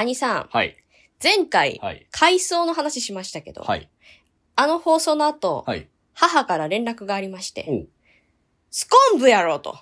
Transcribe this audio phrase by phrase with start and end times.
[0.00, 0.76] 兄さん、はい。
[1.22, 2.06] 前回、はい。
[2.10, 3.88] 海藻の話しましたけど、はい。
[4.56, 5.88] あの放送の後、はい。
[6.14, 7.86] 母から連絡がありまして、
[8.70, 9.78] スコンブやろうと。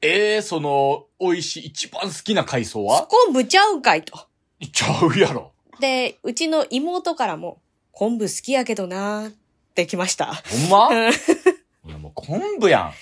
[0.00, 4.26] えー、その、美味しい、一番好きな海藻スはコンブちゃうんかいと。
[4.72, 5.52] ちゃうやろ。
[5.80, 7.60] で、うちの妹からも、
[7.92, 9.32] 昆布好きやけどなーっ
[9.74, 10.34] て来ました。
[10.34, 10.88] ほんま？
[11.84, 12.92] いや、もう昆布やん。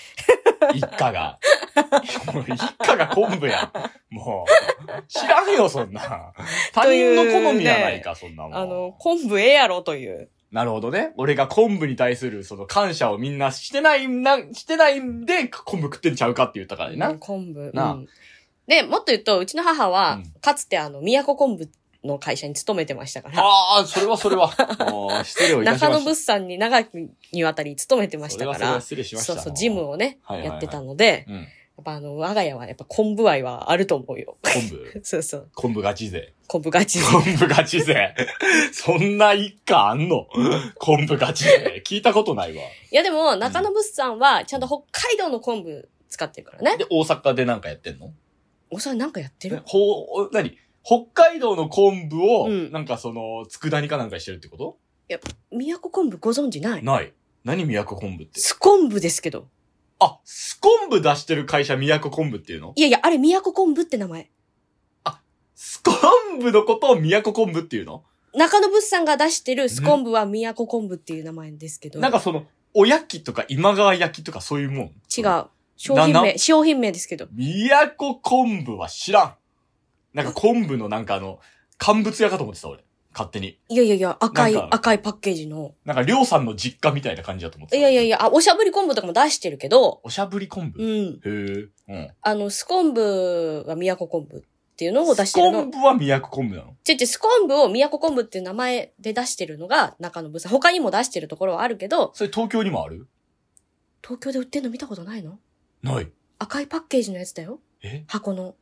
[0.73, 1.39] 一家が。
[2.33, 3.71] もう一家が昆布や
[4.11, 4.15] ん。
[4.15, 6.33] もう、知らんよ、そんな。
[6.73, 8.55] 他人の好みやないか、そんなもん。
[8.55, 10.29] あの、昆布ええやろという。
[10.51, 11.13] なるほどね。
[11.17, 17.09] 俺が昆布に対するその感謝をみんなしてないんな、してないんで、昆布食ってんちゃうかって言ったからねな。
[17.09, 17.71] うん昆布。
[17.73, 18.07] なあうん
[18.67, 21.69] で、もっと言うと、うちの母は、うんかつてあの、宮古昆布
[22.03, 24.49] の会社に勤めてましたから、ああ、それはそれは。
[25.23, 25.89] 失礼をいたしました。
[25.89, 26.89] 中野物産に長き
[27.31, 29.33] にわたり勤めてましたからそれは失礼しました。
[29.33, 31.35] そうそう、ジムをね、はいはいはいやってたので、うん。
[31.35, 31.41] や
[31.81, 34.37] っぱあの、我が家はやっぱ昆布愛はあると思うよ。
[34.43, 35.01] 昆布？
[35.05, 35.49] そうそう。
[35.55, 36.33] 昆布ガチ勢。
[36.47, 37.05] 昆布ガチで。
[37.05, 38.13] 昆布ガチ勢。
[38.73, 40.27] そんな一家あんの？
[40.79, 41.81] 昆布ガチ勢。
[41.85, 42.61] 聞いたことないわ。
[42.63, 44.77] いやでも、中野物産はちゃんと北
[45.07, 46.77] 海道の昆布使ってるからね。
[46.77, 48.11] で、大阪でなんかやってんの？
[48.69, 49.61] おさんなんかやってる？
[49.65, 50.57] ほう、何？
[50.83, 54.77] 北海道の昆布を、うんなんかその、佃煮かなんかにしてるってこと？
[55.51, 56.83] 宮古昆布ご存知ない？
[56.83, 57.13] ない。
[57.43, 58.39] 何宮古昆布って？
[58.39, 59.47] ス昆布ですけど。
[59.99, 62.73] あ、ス昆布出してる会社宮古昆布っていうの？
[62.75, 64.31] いやいや、あれ宮古昆布って名前。
[65.53, 65.95] ス昆
[66.39, 68.03] 布のことを宮古昆布っていうの？
[68.33, 71.99] 中野物産が出してるス昆布は宮古昆布っていう名前ですけど。
[71.99, 74.85] なんかその、おやきとか今川焼きとかそういうもん？
[75.15, 75.45] 違う。
[75.77, 77.27] 商品な名、商品名ですけど。
[77.31, 79.35] 宮古昆布は知らん。
[80.13, 81.39] なんか昆布のなんかあの、
[81.77, 82.83] 乾物屋かと思ってた俺。
[83.13, 83.59] 勝手に。
[83.67, 85.75] いやいやいや、赤い、なんか赤いパッケージの。
[85.83, 87.77] なんか、りょうさんの実家みたいな感じだと思ってた。
[87.77, 91.19] いやいやいや、あ、おしゃぶり昆布とかも出してるけど、おしゃぶり昆布、うへん。
[91.25, 91.67] え。
[91.89, 92.09] うん。
[92.21, 94.41] あの、ス昆布が宮古昆布っ
[94.77, 95.81] ていうのを出してるのス昆。
[95.81, 96.75] 布は宮古昆布なの？
[96.85, 100.49] ちょちょ、ス昆布を宮古昆布っていう名前で出してるのが中野物産。
[100.49, 103.07] 他にも出してるところはあるけど、それ東京にもある？
[104.01, 105.37] 東京で売ってんの見たことないの？
[105.83, 106.07] ない。
[106.39, 107.59] 赤いパッケージのやつだよ。
[107.83, 108.05] え？
[108.07, 108.55] 箱の。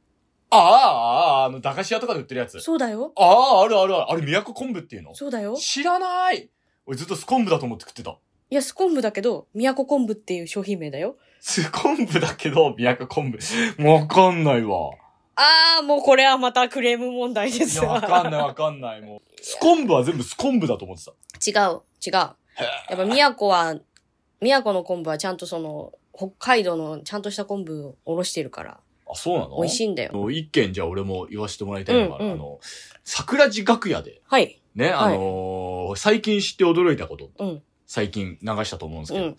[0.51, 2.59] ああ、ああ、あの、駄菓子屋とかで売ってるやつ。
[2.59, 3.11] そうだよ。
[3.15, 4.11] ああ、あるあるある。
[4.11, 5.13] あれ、宮古昆布っていうの？
[5.13, 5.55] そうだよ。
[5.55, 6.49] 知らない
[6.85, 8.17] 俺ずっとス昆布だと思って食ってた。
[8.49, 11.17] いや、ス昆布だけど、宮古昆布っていう商品名だよ。
[11.39, 13.87] ス昆布だけど、宮古昆布。
[13.87, 14.91] わかんないわ。
[15.35, 17.93] あー、もうこれはまたクレーム問題でいや、すわ。
[17.93, 19.01] わかんないわかんない。
[19.01, 19.21] もう。
[19.41, 21.11] ス昆布は全部ス昆布だと思ってた。
[21.61, 22.13] 違う、違う。
[22.13, 22.35] や
[22.93, 23.75] っぱ宮古は、
[24.41, 28.79] 宮古の昆布はちゃんとその、北海道のちゃんとした昆布をおろしてるから、
[29.11, 29.57] あ、そうなの？
[29.57, 30.31] 美味しいんだよ。
[30.31, 32.59] 一件じゃあ俺も言わせてもらいたいのが、うんうんあの、
[33.03, 34.61] 桜地楽屋で、はい。
[34.75, 37.61] ね、あのー最近知って驚いたこと、うん。
[37.87, 39.37] 最近流したと思うんですけど、うん。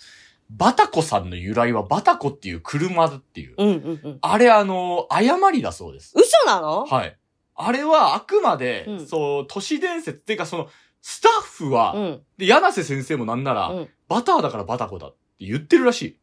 [0.50, 3.54] バタコさんの由来はバタコっていう車だっていう。
[3.56, 4.18] うん、うん、うん。
[4.20, 6.12] あれあのー誤りだそうです。
[6.16, 6.84] 嘘なの？
[6.84, 7.16] はい。
[7.54, 10.68] あれはあくまで、うんそう、都市伝説っていうかその、
[11.02, 12.20] スタッフは、うん。
[12.38, 13.88] で、柳瀬先生もなんなら、うん。
[14.08, 16.19] バターだからバタコだって言ってるらしい。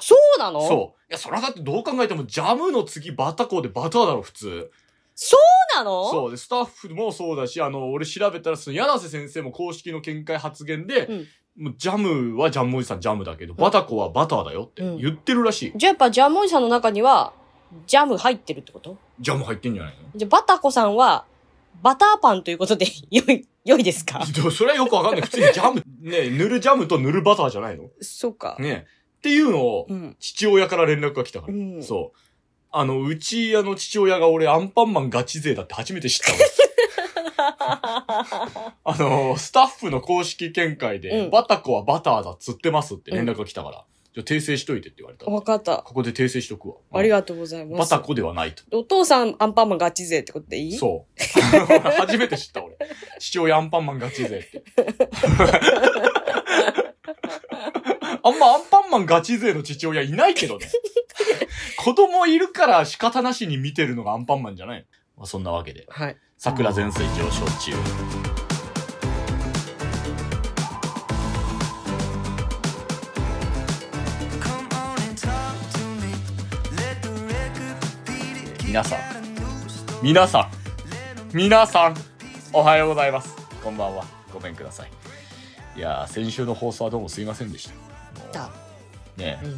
[0.00, 0.60] そうなの？
[0.66, 1.02] そう。
[1.10, 4.70] いや、それはだってどう考えてもジャムの次バタコでバターだろ、普通。
[5.14, 6.08] そうなの？
[6.10, 6.30] そう。
[6.30, 11.26] で、スタッフもそうだし、あの、俺調べたら、その、柳瀬先生も公式の見解発言で、うん
[11.60, 15.72] もうジャムはジャムおじさんジャムだけど、バタコはバターだよってうん言ってるらしい。
[15.74, 17.32] じゃあやっぱジャムおじさんの中には、
[17.88, 18.96] ジャム入ってるってこと？
[19.18, 20.08] ジャム入ってんじゃないの？
[20.14, 21.24] じゃあバタコさんは、
[21.82, 24.24] バターパンということで 良い、良いですか？
[24.32, 25.22] でもそれはよくわかんない。
[25.22, 27.88] 普通にジャム、ね、塗るジャムと塗るバターじゃないの？
[28.00, 28.54] そうか。
[28.60, 28.86] ね。
[29.18, 30.16] っていうのをう、ん。
[30.20, 31.54] 父親から連絡が来たから。
[31.54, 32.18] うんそう。
[32.70, 36.38] あの、うち、あの、父親が俺、アンパンマンガチ勢だって初めて知ったわ。
[38.84, 43.84] あの、スタッフの公式見解で、うんバタコはバターだっつってますって連絡が来たから、
[44.14, 45.26] じゃあ訂正しといてって言われた。
[45.30, 45.78] わかった。
[45.78, 46.74] ここで訂正しとくわ。
[46.92, 47.90] ありがとうございます。
[47.90, 48.62] バタコではないと。
[48.78, 50.72] お父さんアンパンマンガチ勢ってことでいい？
[50.76, 51.20] そう。
[51.96, 52.76] 初めて知った俺。
[53.18, 54.62] 父親アンパンマンガチ勢って。
[58.28, 60.66] あんまアンパンマンガチ勢の父親いないけどね。
[61.82, 64.84] 子供いるから仕方なしに見てるのがアンパンマンじゃないの。
[65.16, 65.86] まあ、そんなわけで。
[65.88, 66.16] はい。
[66.36, 67.72] 桜前線上昇中。
[78.66, 78.98] 皆さん、
[80.02, 80.50] 皆さん、
[81.32, 81.94] 皆さん、
[82.52, 83.34] おはようございます。
[83.64, 84.04] こんばんは。
[84.30, 84.90] ごめんください。
[85.74, 87.87] いやー、先週の放送はどうもすいませんでした。
[88.18, 88.50] もうだ
[89.16, 89.50] ねえ、うん。
[89.50, 89.54] い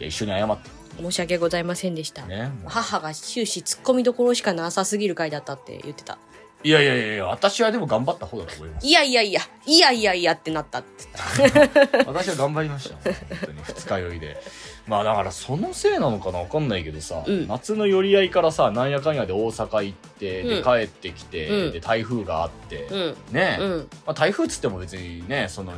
[0.00, 0.78] や一緒に謝って。
[1.00, 2.26] 申し訳ございませんでした。
[2.26, 2.50] ね。
[2.66, 6.18] 母が終始突っ込みどころしかなさすぎる回だったって言ってた。
[6.64, 8.86] いやいやいや私はでも頑張った方だと思います。
[8.86, 11.04] いやいやいや、いやいやいやってなったって
[11.36, 11.98] 言った。
[12.10, 12.96] 私は頑張りました。
[12.96, 13.14] 本
[13.44, 14.42] 当に二日酔いで。
[14.88, 23.16] まあだからそのせいなのかなわかんないけどさ、うん夏の寄り合いからさなんやかんやで大阪行って、うんで帰ってきて、うんで台風があって、うん。
[23.32, 23.88] ね、うん。
[24.06, 25.72] まあ、台風っつっても別にねその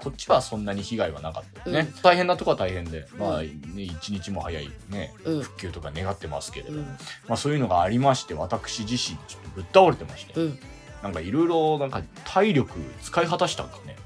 [0.00, 5.42] こっちはそんなに被害はなかったよね、うん大変なとこは大変で、まあうね一日も早いねうん。
[5.42, 6.84] 復旧とか願ってますけれど、うん。
[7.28, 10.58] まあそういうのがありまして私自身ちょっとぶっ倒れてまして、うん。
[11.02, 12.72] なんかいろいろなんか体力
[13.02, 13.96] 使い果たしたんかね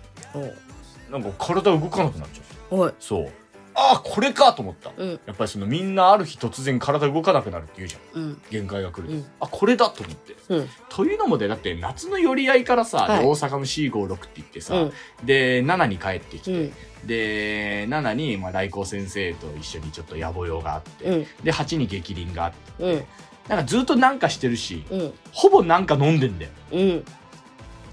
[1.11, 2.93] なんか体動かなくなっちゃっておい。
[2.99, 3.31] そう
[3.81, 5.11] ああこれかと思ったうん。
[5.27, 8.43] やっぱりそのみんなある日突然体動かなくなるって言うじゃんうん。
[8.51, 10.69] 限界が来ると、うんあこれだと思ってうん。
[10.89, 14.93] というのもでだって夏の寄り合いからさ、はいで大阪の C56 って言ってさ、うん。
[15.25, 16.73] で7に帰ってきて、うん。
[17.07, 21.27] で7にまあ来光先生と一緒にちょっと野暮用があって、うん。
[21.45, 23.05] で8に激鱗があってうん。
[23.49, 25.15] なんかずっとなんかしてるしうん。
[25.33, 26.81] ほぼなんか飲んでんだようん。
[26.81, 27.05] い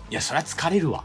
[0.10, 1.04] やそりゃ疲れるわ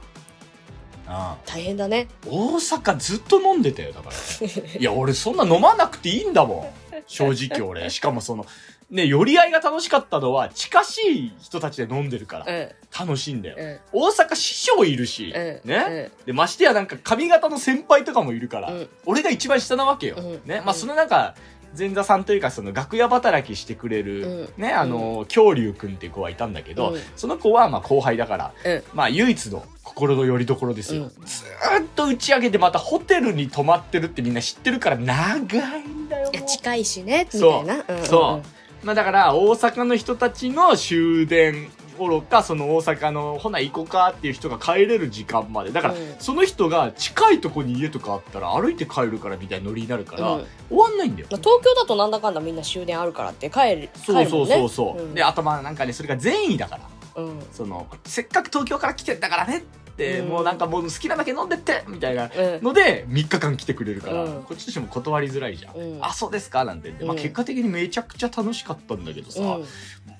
[1.46, 2.08] 大変だね。
[2.26, 4.46] 大阪ずっと飲んでたよだから。
[4.80, 7.02] いや俺そんな飲まなくていいんだもん。
[7.06, 7.88] 正直俺。
[7.90, 8.46] しかもその
[8.90, 12.46] ね寄り合いが楽しかったのは近しい人たちで飲んでるから。
[12.46, 12.70] うん。
[12.98, 13.56] 楽しいんだよ。
[13.58, 14.00] うん。
[14.00, 15.68] 大阪師匠いるし、うん。
[15.68, 18.88] ね、でましてやなんか髪型の先輩とかもいるから、うん。
[19.06, 20.32] 俺が一番下なわけよ、うん。
[20.44, 20.58] ね。
[20.58, 20.64] うん。
[20.64, 21.34] まあそのなんか
[21.76, 24.62] 前座さんというかその楽屋働きしてくれる、うん。
[24.62, 27.00] ねあの恐竜くんっていう子はいたんだけど、うん。
[27.16, 28.82] その子はまあ後輩だから、うん。
[28.92, 31.08] まあ唯一の心の拠り所ですよ、うん。
[31.08, 36.30] ずーっと打ち上げてまたホテルに泊まってるってみんな知ってるから長いんだよ。
[36.32, 37.64] いや、近いしね、みたそう。
[37.64, 37.84] いな。
[37.88, 38.04] うん。
[38.04, 38.86] そう。
[38.86, 45.70] まあだから大阪の人たちの終電頃かその大阪のほな行こうかっていう人が帰れる時間まで。
[45.70, 46.14] だから、うん。
[46.18, 50.46] その人が近いとこに家とかあったら歩いて帰るからみたいなノリになるから、うん。
[50.70, 51.28] 終わんないんだよ。
[51.30, 54.46] まあ、東京だとなんだかんだみんな終電あるからって帰る、帰そうそう。
[54.46, 55.06] そうそう、う。
[55.08, 55.14] ん。
[55.14, 56.78] であとまあなんかねそれが善意だか
[57.14, 57.42] らうん。
[57.52, 60.28] そのせっかく東京から来てんだからねって、うん。
[60.28, 62.62] もうなんかもう好きなだけ飲んでってみたいなうん。
[62.62, 64.42] ので3日間来てくれるから、うん。
[64.44, 66.04] こっちとしても断りづらいじゃん、うん。
[66.04, 66.90] あそうですかなんて。
[67.04, 67.16] まあ、うん。
[67.16, 69.64] 結果的にめちゃくちゃ楽しかったんだけどさ、うん。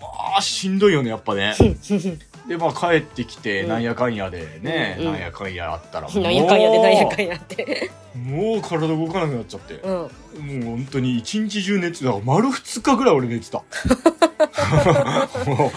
[0.00, 1.54] まあしんどいよねやっぱね。
[2.48, 3.68] でまあ帰ってきて、うん。
[3.68, 5.04] なんやかんやでね、うん。
[5.04, 7.90] なんやかんやあったらもう なんやかんやでなんやかんやって。
[8.14, 9.92] もう体動かなくなっちゃって、うん。
[9.92, 10.08] もう
[10.76, 12.18] 本当に一日中寝てた。
[12.24, 13.58] 丸2日ぐらい俺寝てた。
[15.46, 15.70] も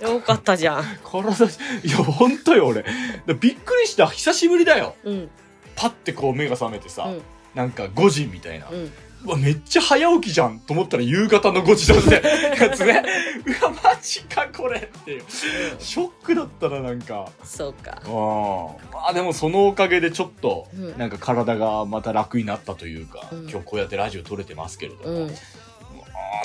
[0.00, 0.84] うよかったじゃん。
[1.02, 1.44] 体
[1.82, 2.84] いや本当よ俺。
[3.26, 4.06] だびっくりした。
[4.06, 4.94] 久しぶりだよ。
[5.04, 5.30] うん。
[5.74, 7.22] パッてこう目が覚めてさ、うん。
[7.54, 8.68] なんか5時みたいな、
[9.24, 13.02] わめっちゃ早起きじゃんと思ったら夕方の5時だってやつね
[13.46, 15.24] うわマジかこれっていう。
[15.78, 17.30] ショックだったななんか。
[17.42, 18.02] そうか。
[18.06, 18.92] うん。
[18.92, 20.98] まあでもそのおかげでちょっとうん。
[20.98, 23.50] なんか体がまた楽になったというか、うん。
[23.50, 25.34] 今日こうやってラジオ撮れてますけれども、うん。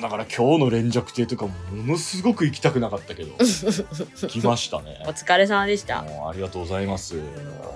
[0.01, 3.31] だから今日の連着亭とかものすごく行きたくなかったけど
[4.27, 5.03] 来ましたね。
[5.05, 6.03] お疲れ様でした。
[6.03, 7.15] もうありがとうございます。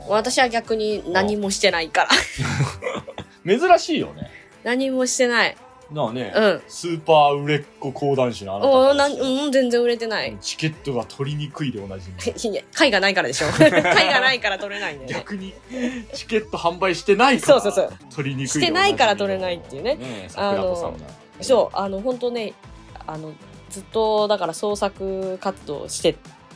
[0.07, 2.09] 私は逆に何もしてないから。
[3.59, 5.57] 珍しいよね何もしてない。
[5.91, 6.61] なあね、うん。
[6.67, 10.35] スーパー売れっ子講談師のあなたおななんうん、全然売れてない。
[10.41, 15.13] チケットが取りにくいでおなじみいや貝がないからでしょ 貝がないから取れないんだよね。
[15.15, 15.53] 逆に
[16.13, 22.53] チケット販売してないからそうそうそう取りにくいしてないから取れないっていうねね桜子さんがそう、あの、本当ね、
[23.05, 23.33] あの、
[23.69, 26.15] ずっと、だから創作活動して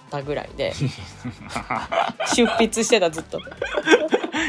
[0.09, 0.73] たぐらいで、
[2.35, 3.39] 出筆してたずっと。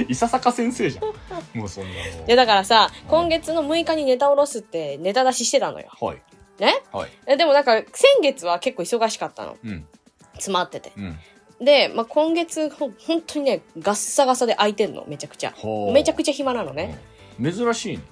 [0.08, 1.90] 伊佐坂先生じゃんもうそんな
[2.20, 5.88] もで、だからさ、今月の6日にネタ下ろすってネタ出ししてたのよ。
[6.00, 6.22] うはい
[6.58, 6.74] ね？
[6.92, 7.86] はいえでもなんか、先
[8.22, 9.56] 月は結構忙しかったの。
[9.64, 9.86] うん
[10.34, 10.92] 詰まってて。
[10.96, 11.18] うん
[11.60, 15.52] で、まあ、今月、ほん本当にね、ガッサガサで空いてんの、めちゃくちゃ。
[15.92, 16.96] めちゃくちゃ暇なのね。
[17.40, 18.02] うん珍しいね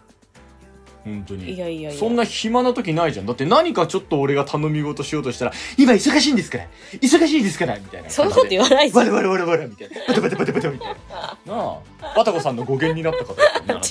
[1.07, 1.55] 本当に。
[1.55, 1.99] いやいやいや。
[1.99, 3.27] そんな暇な時ないじゃん。
[3.27, 6.65] だって何かちょっと俺が頼み事しようとしたら今忙しいんですから。
[7.01, 7.79] 忙しいですから。
[7.79, 8.11] みたいな。
[8.11, 9.07] そんなこと言わないじゃん。
[9.07, 9.67] わらわらわらわら。
[9.69, 11.39] みたいなバタバタバタバタみたいな。
[11.47, 11.79] なあ。
[12.17, 13.35] バタコさんの語源になった方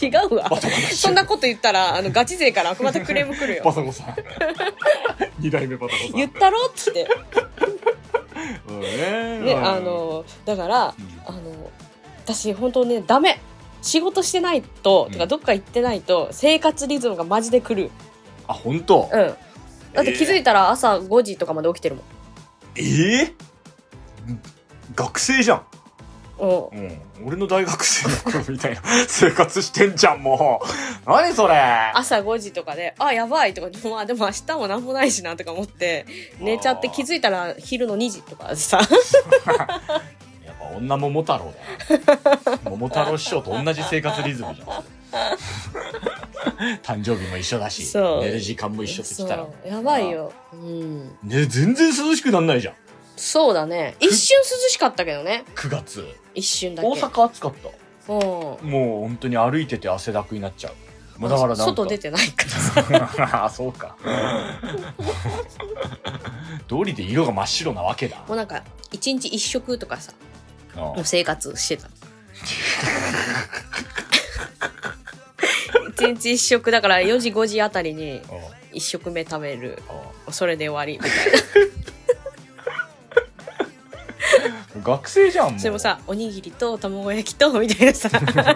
[0.05, 0.50] 違うわ。
[0.91, 3.74] そんなこと言ったら、あの、ガチ勢からまたクレーム来るバよ。
[3.74, 4.15] タコさん。
[5.39, 6.15] 二代目バタコさん。
[6.17, 7.07] 言ったろっつって。
[8.67, 9.55] うんね。
[9.55, 10.93] あの、だから、
[11.27, 11.36] うん。
[11.36, 11.72] あの、
[12.25, 13.39] 私、本当ね、ダメ。
[13.86, 15.13] 仕事してないと、うん。
[15.13, 17.92] てか、どっか行ってないと、生活リズムがマジで来る。
[18.48, 19.10] あ本当？
[19.13, 19.36] うん。
[19.94, 22.06] だって気づいたら朝5時とかまで起きてるもん。
[22.77, 23.34] ええ
[24.96, 25.65] 学生じゃん。
[26.39, 26.50] うん。
[26.50, 30.62] うん、俺の大学生の頃みたいな 生活してんじゃんも
[31.06, 31.10] う。
[31.10, 31.56] 何それ？
[31.94, 36.06] 朝5時とかで、あ、やばいとか、まあでも明日もなんもないしなとか思って、
[36.39, 38.82] 寝ちゃって気づいたら昼の2時とかでさ、
[40.77, 44.84] 女桃太郎だな桃太郎師匠と同じ生活リズムじゃん
[46.84, 50.31] 誕生日も一緒だしそう寝る時間も一緒ってきたらそう、やばいよ。
[50.53, 51.07] うん。
[51.24, 52.74] ね全然涼しくなんないじゃん
[53.15, 53.95] そうだね。
[54.00, 55.45] 一瞬涼しかったけどね。
[55.55, 56.89] 9月一瞬だけ。
[56.89, 57.53] 大阪暑かっ
[58.07, 58.69] たうん。
[58.69, 60.74] もう本当に歩いてて汗だくになっちゃう
[61.19, 63.45] もうだからなんか外出てないからさ。
[63.45, 63.95] あそうか
[66.67, 70.13] 道理で色が真っ白なわけだもうなんか、一日一食とかさ、
[70.75, 70.82] うん。
[70.82, 71.89] もう生活してた。
[75.89, 78.22] 一日一食だから4時5時あたりに
[78.74, 79.82] 一食目食べる。
[80.32, 81.39] それで終わりみたいな。
[84.75, 85.60] う ん学生じゃんもう。
[85.60, 88.10] それもさ、おにぎりと卵焼きと、みたいなさ、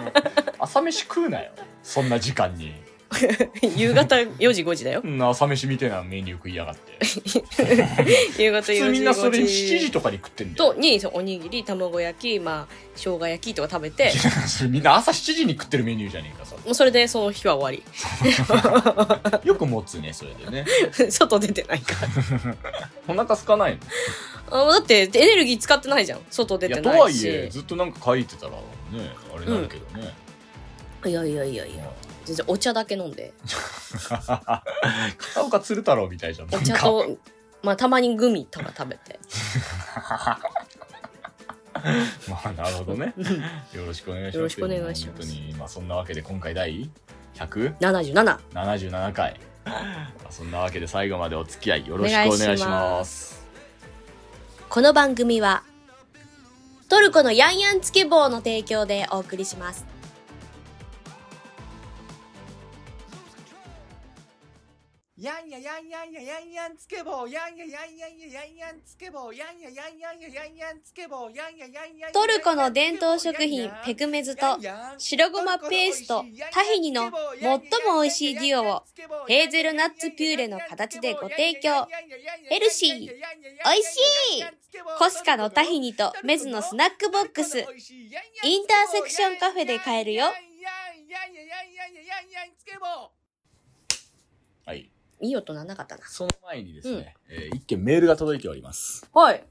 [0.58, 1.50] 朝飯食うなよ。
[1.82, 2.74] そんな時間に
[3.76, 5.08] 夕方4時5時だよう。
[5.08, 6.98] ん朝飯みたいなメニュー食いやがって
[8.42, 14.12] 夕方4時普通みんなそれ5 7時とかに食ってんだよと、に、おにぎり、卵焼き、まあ、生姜焼きとか食べて、
[14.46, 20.64] そ れみんな朝7時に食ってるメニューじゃねえかさもうそれでその日は終わよく持つねそれでね
[20.98, 21.10] り。
[21.10, 22.56] 外出てないから。
[23.08, 23.78] お腹空かない
[24.50, 24.68] の？
[24.68, 26.20] あだってエネルギー使ってないじゃん。
[26.30, 27.50] 外出てないとはいえし。
[27.50, 28.58] ずっとなんか書いてたらね
[29.34, 30.12] あれなるけどね、
[31.04, 31.92] いやいやいやいや。
[32.24, 33.32] 全然お茶だけ飲んで。
[35.18, 37.18] 片岡鶴太郎みたいじゃんお茶と、
[37.62, 39.18] まあたまにグミとか食べて。
[42.28, 43.14] まあなるほどね
[43.72, 46.90] よろしくお願いしますよろしくお願いします本当にまあそんなわけで今回第
[47.36, 47.78] 100?
[47.78, 48.38] 77。
[48.52, 49.72] 77回ま
[50.28, 53.46] あそんなわけで最後までお付き合いよろしくお願いします
[54.68, 55.64] この番組は、
[56.88, 59.84] トルコのヤンヤンつけ棒の提供でお送りします。
[65.20, 74.56] やんややんやんややんやんつけ棒やんややんやんややんやんつけ棒やんややんやんややんやんつけ棒やんややんやんトルコの伝統食品ペクメズと
[74.96, 78.82] 白ごまペーストタヒニの最も美味しいデュオを
[79.28, 81.86] ヘーゼルナッツピューレの形でご提供
[82.48, 83.96] ヘルシー美味し
[84.38, 84.44] い
[84.98, 90.28] コスカのタヒニとメズのスナックボックスインターセクションカフェで買えるよ
[94.64, 96.06] はいいい音なんなかったな。
[96.06, 99.44] その前にですね、えー一件メールが届いておりますはい。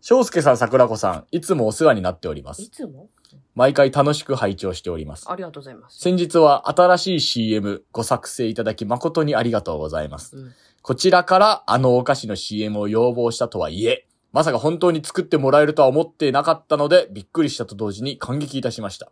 [0.00, 3.08] 翔介さん桜子さんいつもお世話になっておりますいつも？
[3.54, 5.98] 毎回楽しく拝聴しておりますありがとうございます。
[5.98, 10.36] 先日は新しい CM ご作成いただき誠にありがとうございます。
[10.36, 19.10] うんこちらからあのお菓子の CM を要望したとはいえ、まさか本当に作ってもらえるとは思ってなかったので、びっくりしたと同時に感激いたしました。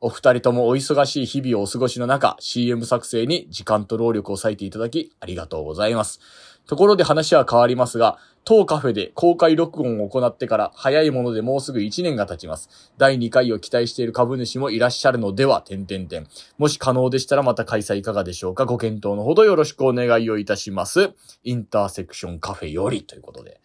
[0.00, 6.20] お二人ともお忙しい日々をお過ごしの中、CM 作成に時間と労力を割いていただき、ありがとうございます。
[6.68, 12.92] ところで話は変わりますが、当カフェで公開録音を行ってから早いものでもうすぐ1年が経ちます。
[12.96, 16.28] 第2回を期待している株主もいらっしゃるのでは、点々点。
[16.58, 21.10] もし可能でしたらまた開催いかがでしょうかご検討のほどよろしくお願いをいたします。
[21.42, 23.60] インターセクションカフェよりということで、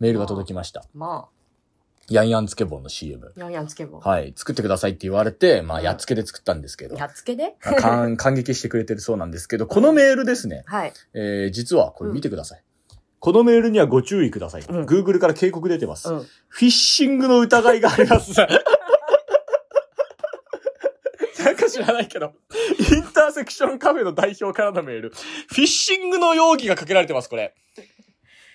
[0.00, 0.82] メールが届きました。
[0.92, 1.41] まあ
[2.10, 3.32] ヤンヤンつけ棒の CM。
[3.36, 4.00] あ、ヤンヤンつけ棒。
[4.00, 4.32] はい。
[4.36, 7.54] 作ってくださいって言われて、まあ、うんやっつけで作ったんですけど、やっつけで？
[7.64, 10.92] まあ感感激してくれてるそうなんですけど、このメールですね、はい。
[11.14, 12.62] えー、実は、これ見てください。
[13.20, 14.62] このメールにはご注意ください。
[14.62, 16.12] うん Google から警告出てます。
[16.12, 16.26] うん。
[16.48, 18.32] フィッシングの疑いがあります。
[21.44, 22.32] なんか知らないけど、
[22.78, 25.10] インターセクションカフェの代表からのメール。
[25.10, 27.54] フィッシングの容疑がかけられてます、これ。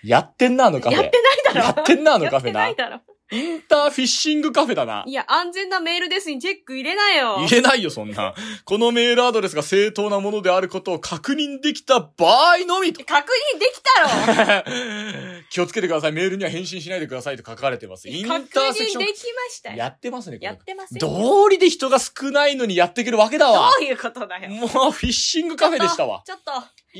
[0.04, 1.01] やってんな、あのカフェ。
[1.01, 2.82] やってないだろやってんな、あのカフェなやって。
[2.82, 3.01] ないだろ。
[3.29, 5.03] インターフィッシングカフェだな。
[5.05, 7.38] いや、安全なメールですにチェック入れなよ。
[7.39, 8.34] 入れないよ、そんな。
[8.63, 13.03] このメールアドレスが正当なものであることを確認できた場合のみと。
[13.03, 16.13] 確認できたろ 気をつけてください。
[16.13, 18.07] メールには返信しないでくださいと書かれてます。
[18.07, 19.75] イン確ターセクション認できましたよ。
[19.77, 21.10] やってますね、やってませんよ。
[21.10, 23.72] 道理で人が少ないのにやってくるわけだどわ。
[23.77, 24.50] ういうことだよ。
[24.50, 26.24] もうフィッシングカフェでしたわ。
[26.25, 26.51] ちょっと、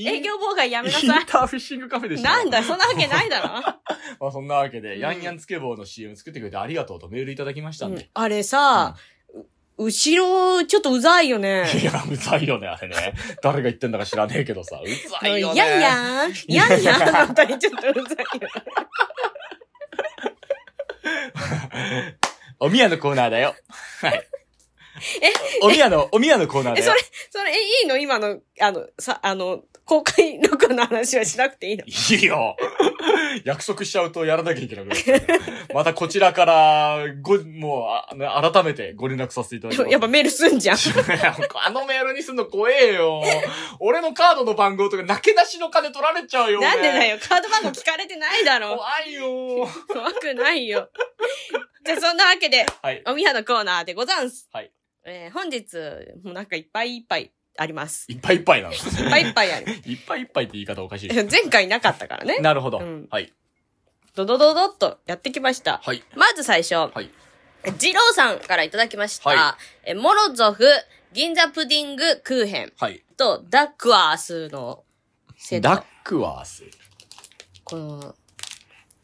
[0.06, 2.18] 営業妨害やめなインさターフィッシングカフェでい。
[2.18, 2.24] し。
[2.24, 3.48] なんだ、そんなわけないだろ。
[4.20, 5.00] まあそんなわけで、うん。
[5.00, 8.10] ヤンヤンつけ棒の CM 作ってくれてありがとうとメールいただきましたんで。
[8.14, 8.96] あれさ、
[9.78, 11.66] う後ろ、ちょっとうざいよね。
[11.80, 13.14] いや、うざいよね、あれね。
[13.44, 14.88] 誰が言ってんだか知らねえけどさ、う
[15.22, 15.60] ざいよね。
[15.60, 18.50] やんやん、やんやんのあたりちょっとうざいよ。
[22.60, 23.56] おみやのコーナーだよ。
[24.02, 24.28] はい。
[25.22, 25.32] え？
[25.62, 27.02] おみやの、おみやのコーナーだえ、よそれ。、
[27.32, 27.98] それ、え、いいの？
[27.98, 31.86] 今の、あの、さ、あの、公開録音の話はしなくていいの？
[31.86, 32.56] いいよ。
[33.46, 35.22] 約束しちゃうとやらなきゃいけなくなっちゃう
[35.74, 39.92] またこちらから、ご、もうああ、改めてご連絡させていただきます。
[39.92, 40.78] やっぱメールすんじゃん。
[41.66, 43.24] あのメールにすんの怖えよ。
[43.80, 46.60] 俺のカードの番号とか、なけなしの金取られちゃうよ。
[46.60, 46.68] 俺。
[46.68, 47.18] なんでだよ？
[47.20, 48.76] カード番号聞かれてないだろ。
[48.76, 49.70] 怖いよ。
[49.88, 50.90] 怖くないよ。
[51.86, 53.02] じゃあ、そんなわけで、はい。
[53.06, 54.50] おみやのコーナーでござんす。
[54.52, 54.72] はい。
[55.10, 55.78] えー本日、
[56.24, 58.12] もうなんかいっぱいいっぱいあります。
[58.12, 58.74] いっぱいいっぱいなの。
[58.74, 59.72] いっぱいいっぱいある。
[59.90, 61.10] いっぱいいっぱいって言い方おかしい。
[61.32, 62.40] 前回なかったからね。
[62.44, 62.80] なるほど。
[62.80, 63.34] うんはい。
[64.16, 65.78] ドドドドっとやってきました。
[65.78, 66.04] はい。
[66.16, 67.10] まず最初、はい。
[67.78, 69.30] ジローさんからいただきました。
[69.30, 70.66] はえモロゾフ、
[71.14, 73.02] 銀座プディングクーヘンはい。
[73.16, 74.84] とダックワースの
[75.38, 75.84] セットダッ。
[76.04, 76.66] クワース。
[77.64, 78.16] この、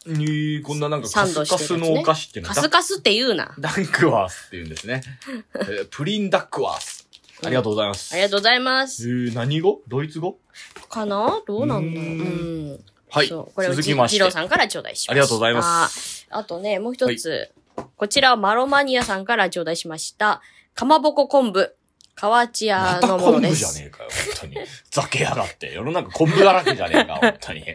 [0.06, 3.54] にーこんななんかカスカスのお菓子っていうのカスカスって言うな。
[3.60, 5.02] ダダックワースって言うんですね。
[5.56, 7.08] えープリンダックワース。
[7.46, 8.14] ありがとうございます。
[8.14, 9.08] ありがとうございまえす。
[9.08, 9.82] ー、何語？
[9.88, 10.38] ドイツ語？
[10.90, 11.42] かな？
[11.46, 12.10] どうなんだろう。
[12.10, 12.80] うんん。
[13.10, 13.30] はい。
[13.30, 14.32] これを続きましてジロー。
[14.32, 15.12] さんから頂戴しました。
[15.12, 16.26] ありがとうございます。
[16.30, 17.52] あとね、もう一つ。
[17.98, 20.42] こちらはマロマニアさんから頂戴しました。
[20.74, 21.76] かまぼこ昆布。
[22.16, 23.64] 河内ま屋たのものです。
[23.66, 24.68] 昆布じゃねえかよ、本当に。
[24.92, 25.74] ざけやがって。
[25.74, 27.66] 世の中昆布だらけじゃねえか、 本当に。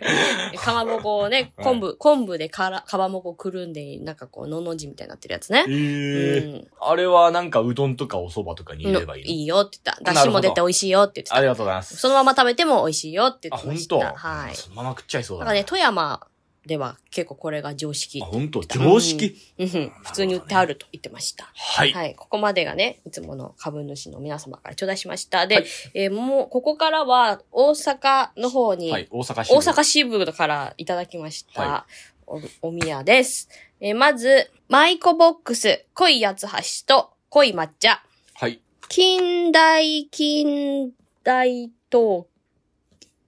[0.57, 5.71] かまぼこをね、はい昆布、昆布でから、かまぼこくるんで、なんかこう、のの字みたいになってるやつねえ。
[5.71, 6.53] ー。
[6.55, 9.31] うんあれはなんかうどんとかお蕎麦とかに入れればいいの？
[9.31, 10.03] いいよって言った。
[10.15, 11.37] だしも出て美味しいよって言ってた。
[11.37, 11.97] ありがとうございます。
[11.97, 14.07] そのまま食べても美味しいよってあ、言ってまし本当？
[14.07, 14.15] た。
[14.17, 14.55] はい。
[14.55, 16.21] そのまま食っちゃいそうだだからね、富山
[16.69, 18.27] では結構これが常識あ、。
[18.27, 18.61] 本当？
[18.61, 19.35] 常識？
[19.59, 21.51] うんうん、普通に売ってあると言ってました。
[21.57, 21.93] はい。
[21.93, 22.15] はい。
[22.15, 25.47] ここまでがね、いつもの株主の皆様から頂戴しました。
[25.47, 29.09] で、はいえーもう、ここからは大阪の方に、はい。
[29.11, 29.53] 大阪市。
[29.53, 31.87] 大阪支部からいただきました、は
[32.27, 33.49] お、お宮です。
[33.81, 38.03] えーまず、マイコボックス、濃い八つ橋と濃い抹茶。
[38.35, 38.61] はい。
[38.91, 40.93] 近代、近
[41.25, 42.27] 代東、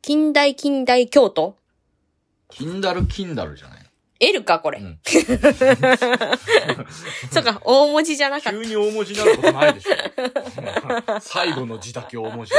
[0.02, 1.56] 近代、近代京都？
[2.50, 3.78] キンダルキンダルじゃない
[4.20, 4.78] ?L か、これ。
[4.80, 4.98] うん
[7.32, 8.58] そうか、大文字じゃなかった。
[8.58, 9.90] 急に大文字になることないでしょ。
[11.20, 12.52] 最後の字だけ大文字。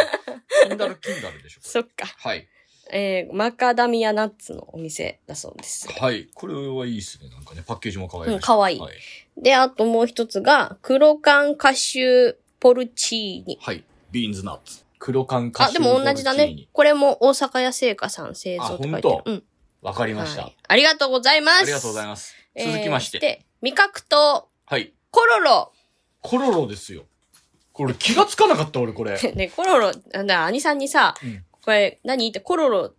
[0.67, 1.59] キンダルキンダルでしょ。
[1.61, 2.05] そっか。
[2.17, 2.47] はい。
[2.93, 5.87] えーマカダミアナッツのお店だそうです。
[5.91, 6.27] はい。
[6.33, 7.29] これはいいっすね。
[7.29, 8.79] なんかね、パッケージも可愛いうん、かわいい。
[8.79, 8.95] はい。
[9.37, 13.57] で、あともう一つが、黒缶カシュポルチーニ。
[13.61, 13.83] はい。
[14.11, 14.83] ビーンズナッツ。
[14.99, 16.67] 黒缶カあ、シューでも同じだね。
[16.73, 19.23] これも大阪屋製菓さん製造って書いてあるあ本。
[19.25, 19.43] うん。
[19.81, 20.43] わかりました。
[20.43, 21.61] はいありがとうございます。
[21.63, 22.35] ありがとうございます。
[22.55, 23.19] えー続きまして。
[23.19, 24.93] で、味覚とはい。
[25.09, 25.71] コロロ。
[26.21, 27.05] コロロですよ。
[27.73, 29.17] これ気がつかなかった俺これ。
[29.35, 32.27] ね、コロロ、あな、兄さんにさ、うんこれ何？
[32.29, 32.89] ってコロロっ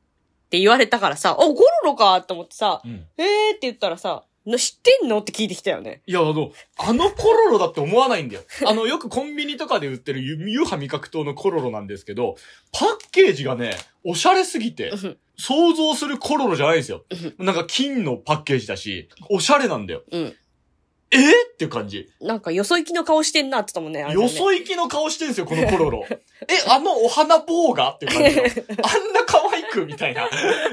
[0.50, 3.06] て言われたからさ、お、コロロかと思ってさ、うん。
[3.18, 5.18] えーって言ったらさ、な知ってんの？
[5.20, 6.02] って聞いてきたよね。
[6.06, 8.42] いや、あの、あのコロロだって思わないんだよ。
[8.66, 12.36] あの、よくコンビニとかで売ってるユユーハ味覚糖のコロロなんですけど、
[12.72, 17.04] パッケージがね、おしゃれすぎてう、ん想像するコロロじゃないんですよ。
[17.38, 20.02] なんか金のパッケージだし、おしゃれなんだよ。
[20.10, 20.36] うん。
[21.12, 21.18] え？
[21.18, 21.20] ー、
[21.52, 22.10] っていう感じ。
[22.20, 24.02] なんかよそ行きの顔してんなって言ったもんね。
[24.02, 26.06] あれねよそ行きの顔してんすよ、このコロロ。
[26.08, 26.18] え、
[26.68, 28.42] あのお花棒がっていう感じの。
[28.82, 30.24] あんな可愛くみたいな。
[30.26, 30.32] えーっ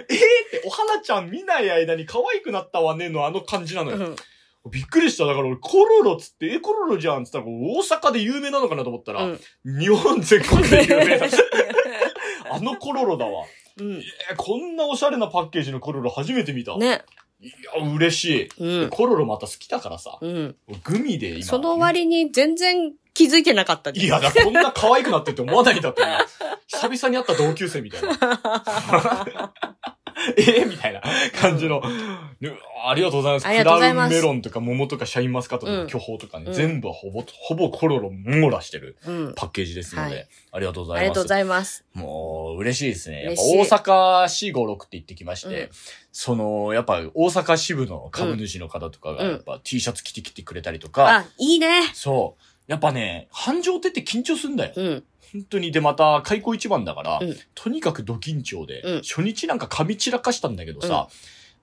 [0.09, 3.97] て、お花ちゃん見ない間に可愛くなったわねのあの感じなのよ。
[3.97, 4.15] うん
[4.69, 5.25] びっくりした。
[5.25, 9.39] だから俺、コロロっつって、え、コロロじゃんっつったら、大阪で有名なのかなと思ったら、うん
[9.79, 11.27] 日本全国で有名だ。
[12.51, 13.45] あのコロロだわ。
[13.79, 13.93] うん。
[13.99, 14.03] え、
[14.35, 16.77] こんなおしゃれなパッケージのコロロ初めて見た。
[16.77, 17.03] ね。
[17.41, 18.81] いや、嬉しい。
[18.81, 18.89] うん。
[18.89, 20.17] コロロまた好きだからさ。
[20.19, 20.55] うん。
[20.83, 21.43] グミで今。
[21.43, 26.25] その割に全然気づいてなかったねいや、だこんな可愛くなってって思わないんだってな。
[26.67, 29.53] 久々に会った同級生みたいな。
[30.37, 31.01] えーみたいな
[31.39, 31.81] 感じの。
[32.41, 32.51] で
[32.85, 33.47] ありがとうございます。
[33.47, 39.33] ありがとうございますクラウンメロンとか桃とかシャインマスカットとうんか巨峰とかね、うん全部ほぼ、ほぼコロロ網羅してるうん。
[39.35, 41.01] パッケージですので、はいありがとうございます。
[41.01, 41.85] ありがとうございます。
[41.93, 43.23] もう、嬉しいですね。
[43.23, 45.69] やっぱ嬉しい大阪市五六って言ってきまして、うん
[46.11, 51.91] その、やっぱ大阪支部の株主の方とかが、うんやっぱ T シャツ着てきてくれたりとか、あ、いいね。
[51.93, 52.43] そう。
[52.69, 54.73] やっぱね、繁盛亭って緊張すんだよ。
[54.75, 55.03] うん。
[55.33, 55.71] 本当に。
[55.71, 61.07] で、また、開口一番だから、うんとにかくド緊張で、うん初日なんか噛み散らかしたんだけどさ、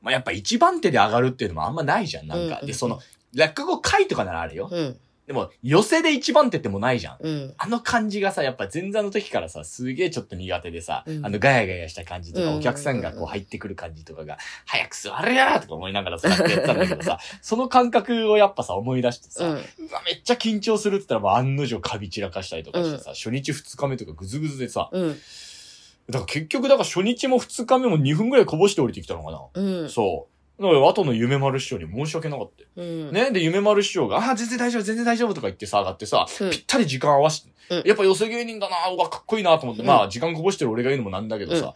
[0.02, 2.58] まあやっぱ一番手で上がるっていうのもあんまないじゃん、なんか。
[2.60, 3.00] うんで、その、
[3.34, 4.68] 落語会とかならあるよ。
[4.70, 4.98] うん。
[5.26, 7.16] でも、寄せで一番手ってもないじゃん。
[7.20, 7.54] うん。
[7.58, 19.50] あの感じがさ、やっぱ前座の時からさ、すげえちょっと苦手でさ、うんあのガヤガヤした感じとか、うんお客さんがこう入ってくる感じとかが、早く座れやーとか思いながらさ、やってたんだけどさ、 その感覚をやっぱさ、思い出してさ、うん。
[19.52, 19.54] う
[19.92, 25.18] わ、めっちゃ緊張するって言ったらもう案の定カビ散らかしたりとかしてさ、初日二日目とかぐずぐずでさ、うん。
[26.08, 29.40] だから結局だから初日も二日目も2分ぐらいこぼして降りてきたのかな。
[29.54, 29.90] うん。
[29.90, 30.35] そう。
[30.58, 32.68] だから後の夢丸師匠に申し訳なかったよ。
[32.76, 33.12] うん。
[33.12, 33.30] ね？
[33.30, 36.50] で、夢丸師匠が、ああ、全然大丈夫、全然大丈夫とか言ってさ、上がってさ、うん。
[36.50, 37.82] ぴったり時間合わせて、うん。
[37.84, 39.88] やっぱ寄せ芸人だなうわ、かっこいいなと思って、うん。
[39.88, 41.74] まあ、時間こぼしてる俺が言うのもなんだけどさ、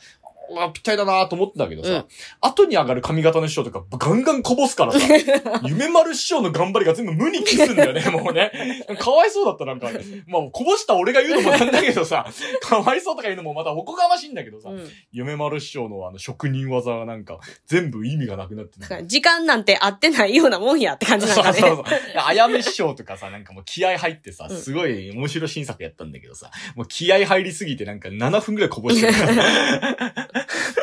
[0.50, 2.04] うわ、ぴったりだなと思ってたけどさ、うん
[2.42, 4.98] 後に上がる髪型の師匠とかガンガンこぼすからさ、
[5.64, 8.50] 夢丸師匠の頑張りが全部無に帰すんだよね、 もうね。
[8.98, 9.88] かわいそうだった、なんか。
[10.26, 12.26] まあ、こぼした俺が言うのもなんだけどさ、
[12.62, 21.34] かわいそうとか言うのもまたおこがましいんだけどさ、うん夢丸師匠のあの職人技がなんか、全部意味がなくなってるだから時間なんて合ってないようなもんやって感じなん。
[21.36, 21.84] そうそうそう。
[22.16, 29.12] あやめ師匠とかさ、なんかもう気合入ってさ、うんすごい面白い新作やったんだけどさ、もう気合入りすぎてなんか7分くらいこぼしてる。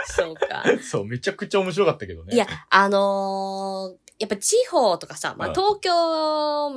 [0.05, 0.63] そうか。
[0.81, 2.33] そう、めちゃくちゃ面白かったけどね。
[2.33, 5.91] いや、あのーやっぱ地方とかさ、まあ、うん東京、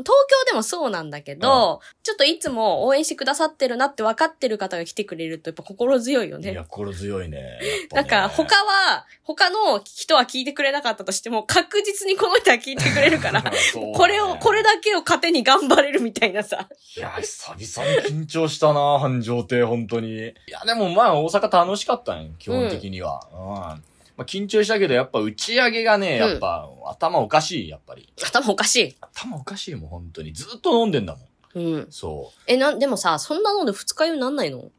[0.03, 6.53] 東京でもそうなんだけど、ちょっといつも応援してくださってるなって分かってる方が来てくれるとやっぱ心強いよね。
[6.53, 7.39] いや、心強いね。
[7.39, 7.61] ね
[7.93, 13.53] なんか他は、他の人は聞いてくれなかったとしても、確実にこの人は聞いてくれるから、 ね
[13.97, 16.69] これを、これだけを糧に頑張れるみたいなさ。
[16.97, 20.11] いや、久々に緊張したな、繁盛亭、本当に。
[20.11, 23.27] いや、でもまあ、大阪楽しかったね、基本的には。
[23.33, 23.85] うん。
[24.21, 28.13] まあ、緊張したけど、やっぱ打ち上げがね、やっぱ、頭おかしい、やっぱり。
[28.23, 28.97] 頭おかしい。
[29.01, 30.35] 頭おかしいもん、本当に。
[30.35, 31.17] ずっと飲んでんだ
[31.55, 31.75] もん。
[31.75, 31.87] うん。
[31.89, 32.43] そう。
[32.47, 34.59] え、なん、でもさ、そんなので二日酔いになんないの？
[34.59, 34.71] い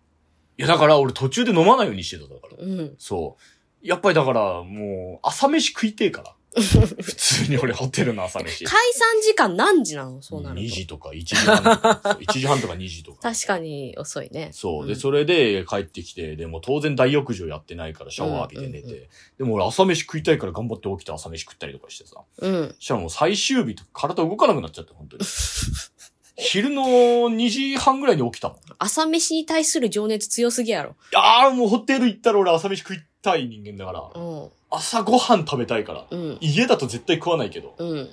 [0.58, 2.63] や、だから俺途中で飲まないようにしてた、だから。
[2.63, 2.95] うん。
[2.99, 3.36] そ
[3.84, 3.88] う。
[3.88, 6.36] やっぱりだから、もう、朝飯食いてえから。
[6.60, 8.66] 普通に俺ホテルの朝飯。
[8.66, 10.22] 解散時間何時なの？
[10.22, 10.62] そうなると。
[10.62, 12.02] 2時とか1時半とか。
[12.04, 13.20] そう1時半とか2時とか。
[13.34, 14.50] 確かに遅いね。
[14.52, 14.88] そう。
[14.88, 19.10] で、んそれで帰ってきて、でも当然大浴場やってないからシャワー浴びて寝て。
[19.38, 22.22] でも俺朝飯食いたいから頑張って起きて朝飯食ったりとかしてさ。
[22.40, 22.76] うん。
[22.78, 25.24] そしたらもう最終日とか体動かなくなっちゃって、本当に。
[26.38, 28.58] 昼の2時半ぐらいに起きたもん。
[28.58, 30.96] い朝飯に対する情熱強すぎやろ。
[31.12, 34.22] やーもうホテル行ったら俺朝飯食いたい人間だから。
[34.22, 34.50] うん。
[34.72, 36.06] 朝ごはん食べたいから。
[36.10, 36.38] うん。
[36.42, 37.76] 家だと絶対食わないけど。
[37.78, 38.10] うん。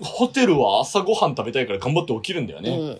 [0.00, 2.92] ホテルは朝ごはん食べたいから頑張って起きるんだようね。
[2.92, 2.98] ん。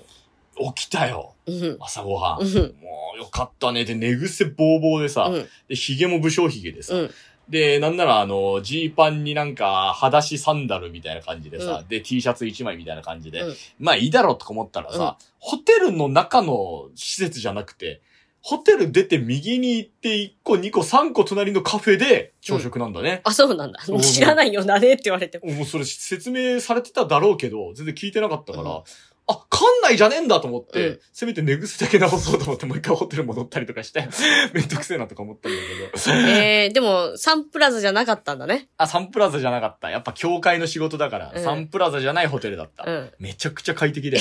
[0.74, 1.34] 起きたよ。
[1.46, 1.76] うん。
[1.80, 2.42] 朝ごはん。
[2.42, 2.54] うん。
[2.54, 3.84] もうよかったね。
[3.84, 5.24] で、寝癖ボーボーでさ。
[5.24, 5.46] うん。
[5.68, 6.94] で、髭も武将髭でさ。
[6.94, 7.10] うん。
[7.48, 18.00] で、なんならあの、ジーパンになんか、裸足サンダルみたいな感じでさ、うで、T シャツ1枚みたいな感じで、うんまあいいだろうとか思ったらさ、ホテルの中の施設じゃなくて、
[18.48, 23.20] ホテル出て右に行って1個、2個、3個隣のカフェで朝食なんだね。
[23.24, 24.00] あ、そうなんだそう。
[24.00, 25.52] 知らないよ、なねって言われても。
[25.52, 28.82] もうそれ説明されてただろうけど、全然聞いてなかったから、うん
[29.28, 34.06] あ、館内じゃねえんだと思って、うんせめて寝癖だけ直そうと思ってもう一回ホテル戻ったりとかして、
[34.52, 35.58] めんどくせえなとか思ったんだ
[35.94, 36.12] けど。
[36.28, 38.68] えー、でも、サンプラザじゃなかったんだね。
[38.76, 39.90] あ、サンプラザじゃなかった。
[39.90, 42.84] やっぱ教会の仕事だから、うんサンプラザじゃないホテルだった。
[42.84, 43.10] うん。
[43.18, 44.18] めちゃくちゃ快適で。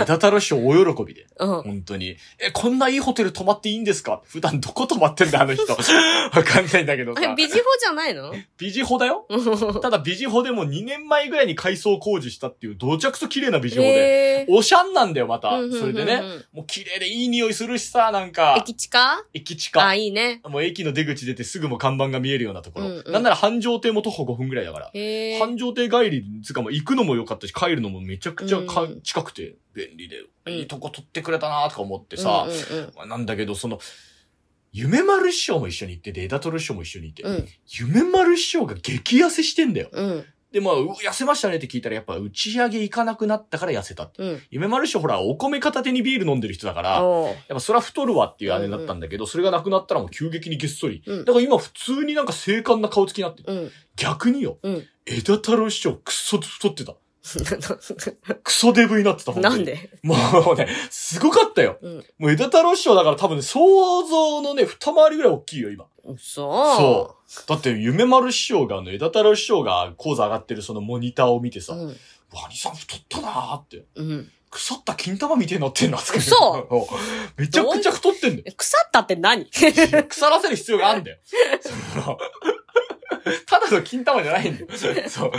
[0.00, 1.26] 枝太郎師匠大喜びで。
[1.38, 1.62] うん。
[1.62, 2.16] 本当に。
[2.38, 4.22] え、こんないいホテル泊まっていいんですか？
[4.24, 5.64] 普段どこ泊まってんだ、あの人。
[5.74, 5.78] わ
[6.42, 7.20] かんないんだけどさ。
[7.22, 8.32] えビジホじゃないの？
[8.58, 9.26] ビジホだよ
[9.82, 13.88] ただビジホでも2年前ぐらいに改装工事したっていう、どちゃくそ綺麗なビジホで。
[14.18, 14.23] えー。
[14.48, 15.48] おしゃんなんだよ、また。
[15.48, 16.22] うんうんうんうんそれでね。
[16.52, 18.56] もう綺麗でいい匂いするしさ、なんか。
[18.58, 19.84] 駅地下駅近。
[19.86, 20.40] あ、いいね。
[20.44, 22.86] もう駅の出口出てすぐもう看板が見えるようなところ。
[22.86, 24.90] うんうんなんなら繁盛亭も徒歩5分ぐらいだから。
[24.92, 25.38] へえ。
[25.38, 33.78] 繁盛亭帰り、つうかもう行くのも良かったし、帰るのもめちゃくちゃか、うん近くて便利で、うんいいとこ取ってくれたなとか思ってさ、うんうんまあなんだけど、その、
[34.72, 37.48] 夢丸師匠も一緒に行ってて、枝取師匠も一緒にいて、うん。
[37.78, 39.88] 夢丸師匠が激痩せしてんだよ。
[39.92, 40.24] うん。
[40.54, 44.22] で、まあ、う痩せましたねって聞いたら、やっぱ打ち上げ行かなくなったから痩せたって。
[44.22, 44.42] うん。
[44.50, 51.02] 夢丸師匠ほら、お米片手にビール飲んでる人だから、やっぱそれは太るわっていうあれだったんだけど、それがなくなったらもう急激にげっそり。
[51.04, 53.52] うんだから今普通になんか精悍な顔つきになってる。
[53.52, 53.70] うん。
[53.96, 54.84] 逆によ、うん。
[55.06, 56.94] 枝太郎師匠クソ太ってた。
[58.44, 59.90] クソデブになってた、なんで？
[60.02, 60.14] も
[60.52, 61.78] うね、すごかったよ。
[61.82, 62.04] うん。
[62.18, 65.86] もう枝太郎師匠だから多分ね、想像のね、二回りぐらい大きいよ、今。
[66.04, 66.18] そう。
[66.76, 67.23] そう。
[67.46, 71.86] だって、夢丸師匠が、あの、枝太郎師匠が講座上がってるそのモニターを見てさ、うん。
[71.88, 73.84] ワニさん太ったなーって。
[73.94, 74.30] うん。
[74.50, 76.16] 腐った金玉みてえになってんなって。
[76.16, 76.36] 嘘
[76.70, 78.52] うめちゃくちゃ太ってんだよ。
[78.56, 79.42] 腐ったって何？
[79.42, 81.18] い 腐らせる必要があるんだよ。
[83.46, 84.66] ただの金玉じゃないんだよ。
[85.08, 85.32] そう。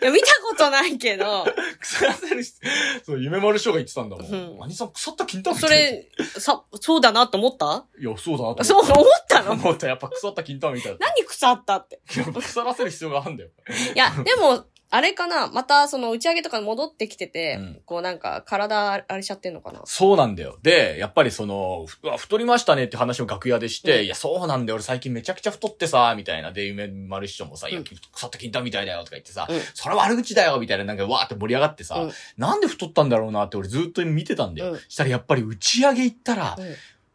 [0.00, 1.44] や、見たことないけど、
[1.80, 4.58] 腐らせる必要、そう、夢丸師匠が言ってたんだもうんん。
[4.58, 7.84] ワニさん腐った金玉みたそいれ、さ、そうだなと思った？
[8.00, 8.64] いや、そうだなと思って。
[8.64, 9.52] そう思ったの？
[9.52, 9.86] 思った。
[9.88, 11.06] やっぱ腐った金玉みたいだった。
[11.06, 12.00] 何腐ったって？
[12.16, 13.50] やっぱ腐らせる必要があるんだよ。
[13.94, 15.46] いや、でも、あれかな？
[15.46, 19.80] また、その、打ち上げとかに戻ってきてて、うんこうなんか、体、あれしちゃってんのかな？
[19.86, 20.58] そうなんだよ。
[20.62, 24.74] で、やっぱりその、ふうわ太りましたねって話を楽屋でして、うんいや、そうなんだよ。
[24.74, 26.52] 俺最近めちゃくちゃ太ってさ、みたいな。
[26.52, 34.72] で、夢丸師匠もさ、いやうん、腐った金玉みたいだよとか言ってさ、うんそれ悪口だよみたいな、なんかわーって盛り上がってさ、うんなんで太ったんだろうなって俺ずっと見てたんだよ。
[34.72, 36.62] うんしたらやっぱり打ち上げ行ったら、う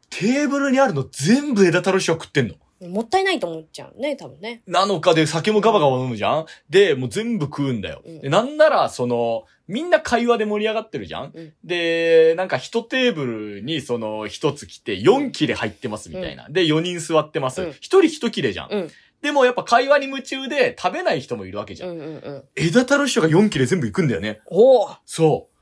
[0.09, 2.55] テーブルにあるの全部枝太郎師匠食ってんの。
[2.85, 2.91] ん。
[2.91, 4.61] もったいないと思っちゃうね、多分ね。
[4.67, 6.45] なのかで酒もガバガバ飲むじゃん？
[6.69, 8.01] で、もう全部食うんだよ。
[8.05, 13.25] うんでなんなら、その、みんな会話で盛り上がってるじゃん、うんで、なんか一テーブ
[13.57, 16.47] ルにその一つ来て4切れ入ってますみたいな。
[16.49, 17.61] で、4人座ってます。
[17.61, 21.89] うん一、人一切れじゃん,、うんでもやっぱ会話に夢中で食べない人もいるわけじゃん。
[21.89, 22.43] うんうんうん。
[22.55, 24.41] 枝太郎師匠が4切れ全部行くんだよね。
[24.45, 25.56] おおそう。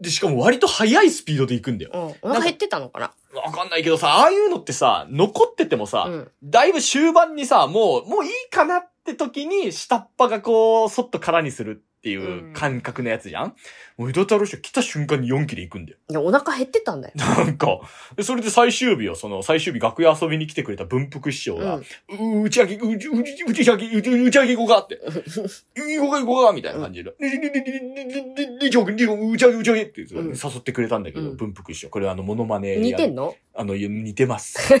[0.00, 1.90] で、しかも割と速いスピードで行くんだよ。
[2.22, 2.30] うん。
[2.30, 6.30] お腹減ってたのかなわかんないけどさ、ああいうのってさ、残っててもさ、うん。
[6.42, 13.54] だいぶ終盤にさ、もう、もういいかなって時に、下っ端がこう、そっと空にするっていう感覚のやつじゃん、
[14.00, 15.98] もう江戸太郎賞来た瞬間に4切れ行くんだよ。
[16.08, 17.14] いや、お腹減ってたんだよ。
[17.16, 17.80] なんか、
[18.22, 24.98] それで最終日を、その、最終日楽屋遊びに来てくれた文福師匠が、うー打ち上げ、うち、うち、ち上げ、打ち上げ行こうかって。
[25.76, 31.90] 行こうか行こうかみたいな感じで、で、で、で、で、で、で、で、で、で、で、で、で、で、で、で、で、打ち上げ、打ち上げってで、で、で誘ってくれたんだけど、で、で文福師匠。
[31.90, 32.80] これあの、モノマネで。
[32.80, 33.36] 似てんの？
[33.52, 34.56] あの、似てます。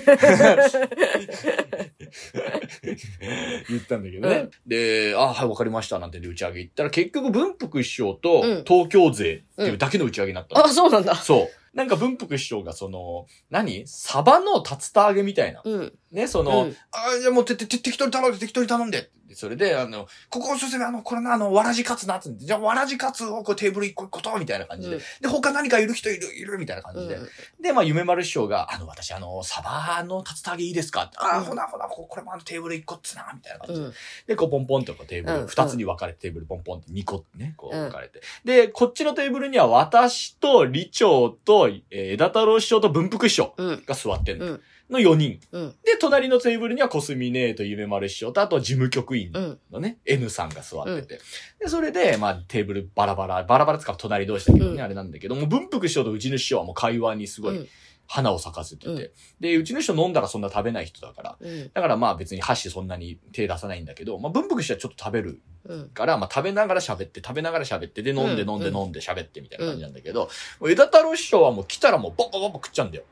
[3.68, 4.48] 言ったんだけどね。
[4.66, 10.64] でで、あ、はい、わかりました、なんてで打ち上げ行ったら、結局文福師匠と東京勢っていうだけの打ち上げになったの。
[10.64, 11.14] あ、そうなんだ。
[11.14, 11.76] そう。
[11.76, 13.86] なんか文福師匠がその、何？
[13.86, 15.62] サバの竜田揚げみたいな。
[15.64, 15.92] うん。
[16.10, 19.10] ね、その、うんあ、じゃあもうて、て、て適当に頼んで、適当に頼んで。
[19.30, 24.96] でそれで、あの、ここおすすめ、あの、これな、あの、わらじカツな、つって、じゃあわらじカツをこうテーブル一個一個と、みたいな感じで。
[24.96, 27.16] うんで、他何かいる人いる、いる、みたいな感じで。
[27.60, 31.04] で、まあ、夢丸師匠が、あの、私、あの、サバの竜田揚げいいですか？
[31.04, 33.86] ってあ、うんほなほな、ここれもあのテーブル一個っつな、みたいな感じで。
[33.86, 33.94] うん。
[34.26, 38.20] で、こう、ポンポンとこうテーブル、うん二つに分かれてテーブルポンポンって二個ね、こううん分かれて。
[38.44, 43.84] で、こっちのテーブルには私と李長と、えー枝太郎師匠と文福師匠うん。
[43.86, 44.58] が座ってんの。
[44.90, 45.40] うんの4人。
[45.52, 45.68] うん。
[45.84, 49.58] で、隣のテーブルにはコスミネーと夢丸師匠と、あとは事務局員うん。
[49.70, 51.20] のね、N さんが座ってて。
[51.60, 57.68] で、それで、まあ、テーブルバラバラ、バラバラつか隣同士だけどね、うんあれなんだけども、文福師匠とうちの師匠はもう会話にすごいうん。
[58.12, 58.88] 花を咲かせてて。
[58.88, 61.36] うんで、うちの師匠飲んだらそんな食べない人だから。
[61.40, 61.70] うん。
[61.72, 65.88] だからまあ別に箸そんなに手出さないんだけど、まあ文福師匠はちょっと食べるうん。
[65.90, 70.22] から、まあ食べながら喋って、食べながら喋って、で飲んでうん飲んで飲んで喋ってみたいな感じなんだけど、
[70.58, 73.04] もう枝太郎師匠はもう来たらもうボッボッボッボ食っちゃうんだよ。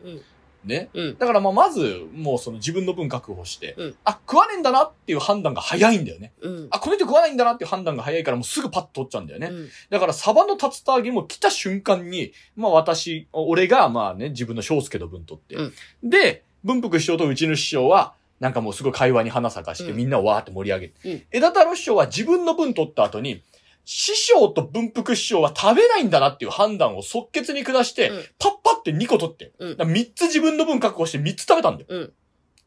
[0.64, 0.70] うん。
[0.70, 0.88] ね。
[0.94, 1.18] うん。
[1.18, 6.32] だからまあまず、もうその自分の分確保して、うんあ、食わねえんだなっていう判断が早いんだよね。
[6.40, 6.68] うん。
[6.70, 9.48] あ、この人食わないんだなっていう判断が早いからもうすぐパッと取っちゃうんだよね。
[9.48, 9.68] うん。
[9.90, 15.54] だからサバの竜田揚げも来た瞬間に、まあ私、俺がまあね、自分の翔介の分取って。
[15.54, 20.94] うんで、文福師匠とうちの師匠は、なんかもうすごい会話に花咲かして、うんみんなをわーって盛り上げて。
[21.08, 23.42] うん枝太郎師匠は自分の分取った後に、
[23.90, 28.24] 師匠と文福師匠は食べないんだなっていう判断を即決に下して、うん。
[28.38, 29.70] パッパって2個取って、うん。
[29.78, 31.86] だから3つ自分の分確保して3つ食べたんだよ。
[31.88, 32.12] うん。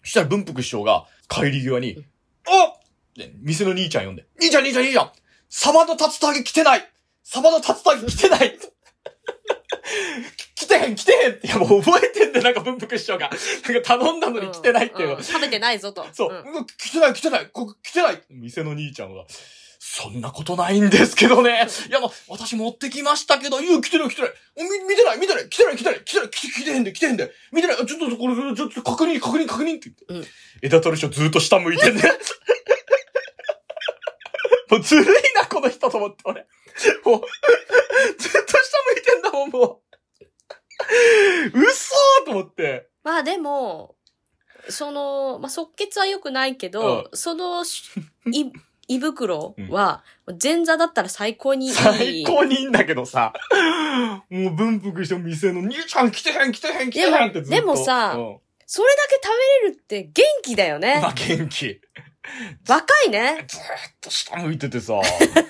[0.02, 2.06] そしたら文福師匠が帰り際に、うん。
[2.48, 2.74] おっ！
[3.16, 5.12] て店の兄ちゃん呼んで、兄ちゃん兄ちゃん兄ちゃん
[5.48, 6.92] サバの竜田揚げ来てない！
[7.24, 8.58] サバの竜田揚げ来てない！
[10.56, 11.32] 来てへん来てへん！
[11.34, 13.30] って、いやもう覚えてんで、なんか文福師匠が。
[13.30, 15.10] なんか頼んだのに来てないっていう。
[15.10, 15.20] の。
[15.20, 16.04] ん食べてないぞと。
[16.14, 16.36] そう、ん。
[16.58, 17.50] うん来てない来てない。
[17.52, 18.24] ここ来てない。
[18.32, 19.26] 店の兄ちゃんが、
[19.84, 21.68] そんなことないんですけどね。
[21.90, 24.32] いや、あの、私持ってきましたけど、いや、来てない来てない。
[24.56, 27.32] おみ、見てない見てない来てない来てない来てない来て来てへんで来てへんで。
[27.52, 30.06] 見てないちょっとこれ、ちょっと確認確認確認って言って。
[30.08, 30.26] うん
[30.62, 32.04] 枝取り師匠ずっと下向いてんね。
[34.70, 36.46] もうずるいな、この人と思って、俺。
[37.04, 37.22] もう、
[38.20, 38.60] ずっと下向
[39.00, 39.82] いてんだもん、も
[41.54, 41.60] う。
[41.60, 42.88] 嘘と思って。
[43.04, 43.96] まあでも、
[44.70, 47.90] その、まあ、即決は良くないけど、そのし、
[48.32, 48.52] い、
[48.96, 50.04] 胃袋は、
[50.42, 51.74] 前座だったら最高にいい。
[51.74, 53.34] 最高にいいんだけどさ、
[54.30, 57.62] もう文福しても店の兄ちゃん来てへん来てへん来てへんってずっと。
[57.62, 58.38] でもさうん
[58.74, 59.28] それだけ食
[59.64, 61.10] べれるって元気だよねま。
[61.10, 61.82] あ元気。
[62.66, 63.44] 若いね。
[63.46, 63.64] ずーっ
[64.00, 64.94] と下向いててさ、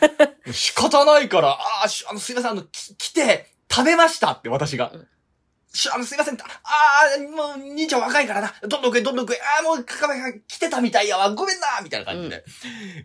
[0.52, 4.90] 仕方ないから、あーしあの、すいません、あの、き来て、食べましたって私が。
[4.92, 5.08] うん
[5.74, 8.54] しあの、すいません、ああー、もう、兄ちゃん若いからな。
[8.62, 9.40] どんどん食え、どんどん食え。
[9.40, 11.34] ああ、もう、かかめが来てたみたいやわ。
[11.34, 12.44] ごめんなみたいな感じで。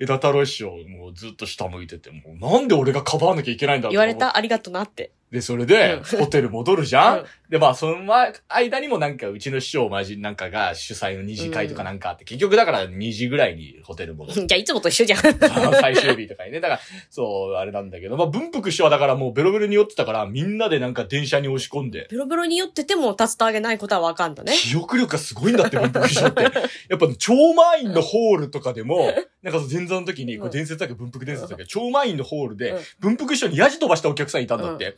[0.01, 4.37] 枝太郎師匠、もうずっと下向いてて、もう、なんで俺がかばわなきゃいけないんだ言われた？
[4.37, 5.13] ありがとなって。
[5.31, 14.47] で、それで、うんホテル戻るじゃんで、まあ、その前間にもなんか、うちの師匠まじ、なんかが主催の二次会とかなんかあって、結局だから2時ぐらいにホテル戻る。
[14.47, 15.21] じゃあいつもと一緒じゃん。
[15.81, 16.61] 最終日とかにね。
[16.61, 16.81] だから、
[17.11, 24.53] そう、あれなんだけど、まあ、文福師匠はだからもうベロベロに酔ってたから、みんなでなんか電車に押し込んで、ベロベロに酔ってても竜田揚げないことはわかんだね。
[24.57, 26.43] 記憶力がすごいんだって、 文福師匠って。
[26.43, 26.53] やっ
[26.99, 34.97] ぱ、超満員のホールとかでも、なんかその前座の時に、これ伝説だけど、文福伝説だけど、超満員のホールでうん、文福師匠にヤジ飛ばしたお客さんいたんだって。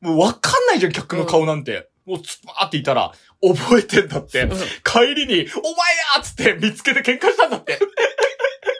[0.00, 1.88] もうわかんないじゃん、客の顔なんて。
[2.06, 4.42] もう、つばーっていたら、覚えてんだって。
[4.42, 4.50] うん
[4.82, 7.78] 帰りに、お前やっつって見つけて喧嘩したんだって。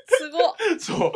[0.09, 0.55] すごっ。
[0.79, 1.13] そう。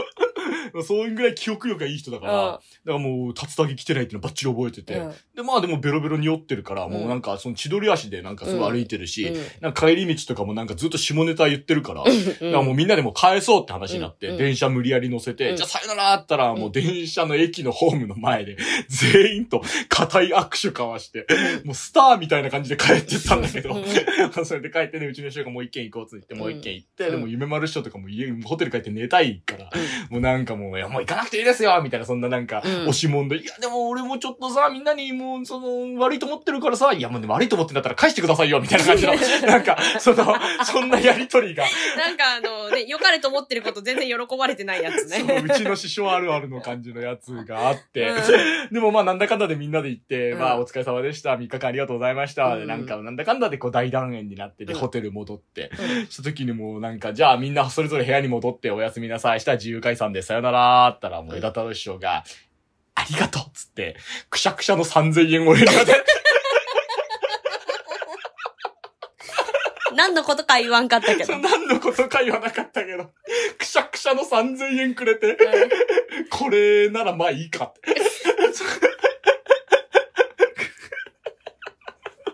[0.85, 4.95] そういうぐらい記憶力がいい人だから、だからもう、竜田揚げ来てないっていうのバッチリ覚えてて。
[4.95, 5.13] うん。
[5.35, 14.39] で、まあでもベロベロに酔ってるから、もうなんかその千鳥足でなんかすごい歩いてるし、なんか帰り道とかもなんかずっと下ネタ言ってるから、だからもうみんなでもう返そうって話になって、うん。
[14.39, 15.57] 電車無理やり乗せて、うん。
[15.57, 18.57] じゃあさよならって言ったら、もう電車の駅のホームの前で、
[18.89, 21.27] 全員と固い握手交わして、
[21.65, 24.45] もうスターみたいな感じで帰ってったんだけど、うん。
[24.45, 27.11] それで帰ってね、うちの人がもう一軒行こうっつってもう一軒行って、うん。
[27.13, 29.71] でも夢丸師匠とかも家、ホテル帰って寝たいから、
[30.11, 32.73] もうななんかもう、いや、もう行かなくていいですよみたいな、そんななんか、うん。
[32.83, 39.15] 押し問答、いや、でも俺もちょっとさ、みんなにもう、その、悪いと思ってるからさ、いや、もうね、悪いと思ってんだったら返してくださいよみたいな感じの、
[39.47, 41.65] なんか、その、そんなやりとりが、
[41.97, 45.45] なんかあのね、良かれと思ってること全然喜ばれてないやつそう、ね。
[45.47, 50.39] うちの師匠あるあるの感じのやつがあって、うでもまあなんだかんだでみんなで行って、うん。
[50.39, 52.61] まあお疲れ様でした、3日間ありがとうございました、うん。
[52.61, 56.07] でなんかなんだかんだでこう大団円になって、ホテル戻って、うん。
[56.07, 62.25] した時にもうなんか、じゃあみんなそれぞれ部屋に戻っておやすみなさい、したら自由解散でさよならーったらもう枝太郎師匠が、
[62.95, 63.97] ありがとうっつって、
[64.31, 65.93] くしゃくしゃの3000円俺に渡って、
[69.95, 71.39] 何のことか言わんかったけど。
[71.39, 73.13] 何のことか言わなかったけど、
[73.59, 75.39] くしゃくしゃの3000円くれて、
[76.31, 77.95] これならまあいいかって。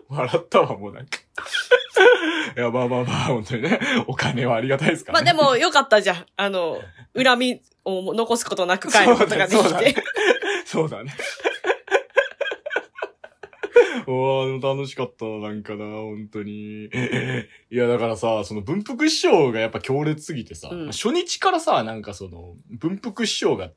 [0.08, 1.18] 笑ったわ、もうなんか。
[2.56, 5.32] いや、まあまあまあ、本当にね、お金はありがたいですからね。
[5.32, 6.26] まあでもよかったじゃん。
[6.36, 6.80] あの、
[7.14, 10.04] 恨みを残すことなく帰ることがでそうだねきて。
[10.64, 11.12] そうだね。
[14.06, 16.84] お ー、楽しかったな、なんかな、本当に。
[16.84, 16.88] い
[17.70, 23.70] や、だからさ、その文福師匠がやっぱ強烈すぎてさ、うん初日からさ、なんかその、文福師匠が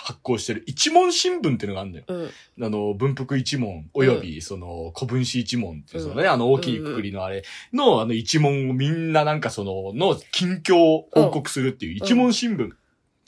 [0.00, 2.04] 発行してる一問新聞っていうのがあるんだよ。
[2.08, 2.64] うん。
[2.64, 12.76] あの、文福一問、および、その、古文史一問っていう、そのね、あの、大きいくくりのあれの、あの、一問をみんななんかその、の、近況を報告するっていう一問新聞っ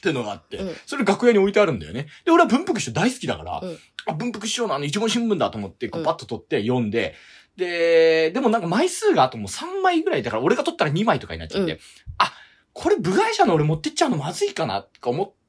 [0.00, 0.74] ていうのがあって、うん。
[0.86, 2.06] それ楽屋に置いてあるんだよね。
[2.24, 3.78] で、俺は文福師匠大好きだから、うん。
[4.06, 6.06] あ、文福師匠のあの一問新聞だと思って、こううん。
[6.06, 7.14] パッと取って読んで、
[7.56, 11.78] で、でもなんか枚数があともう3枚ぐらいだから、俺が取ったら2枚とかになっちゃって、うん。
[12.18, 12.32] あ、
[12.72, 15.39] これ部外者の俺持ってっちゃうのまずいかな、とか思って、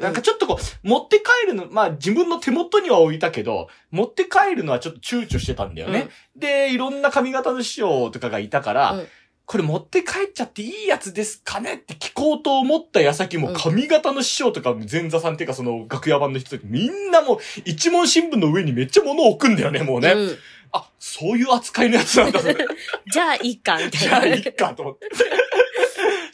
[0.00, 6.08] なんかちょっとこう、持って帰るの、まあ自分の手元には置いたけど、持って帰るのはちょっと躊躇してたんだよね。
[6.34, 9.06] で、いろんな髪型の師匠とかがいたから、うん
[9.46, 20.10] これ持って帰っちゃっていいやつですかねって聞こうと思った矢先もうん髪型の師匠とか前座さんっていうかその楽屋版の人みんなもう一問新聞の上にめっちゃ物を置くんだよね、もうね。
[20.10, 20.36] うん
[20.72, 22.56] あ、そういう扱いのやつなんだ、それ。
[23.10, 23.98] じゃあいいか、みたいな。
[23.98, 25.08] じゃあいいかと思って。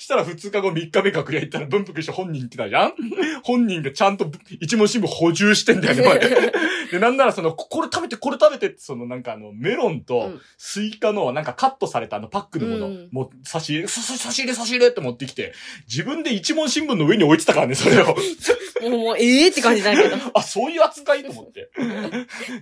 [0.02, 2.92] したら2日後3日目隠れ行ったら文福師匠本人言ってたじゃん？
[3.44, 6.02] 本人がちゃんと一文新聞補充してんだよね、
[6.92, 15.54] で、なんならその、ここれ食べて、これ食べてって、そのなんかあの、メロンうとんスイカのなんかカットされたあのパックのもの、うんもう差し入れ、 差し入れ差し入れって持ってきて、
[15.88, 18.14] 自分で一問新聞の上に置いてたからね、それを。
[18.82, 20.16] もう、もうええって感じだけど。
[20.34, 21.70] あ、そういう扱いと思って。